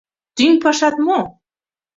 [0.35, 1.19] —Тӱҥ пашат мо?